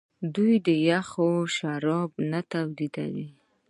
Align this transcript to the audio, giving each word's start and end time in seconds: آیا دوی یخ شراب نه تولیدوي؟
آیا 0.07 0.29
دوی 0.35 0.53
یخ 0.87 1.09
شراب 1.55 2.11
نه 2.31 2.39
تولیدوي؟ 2.51 3.27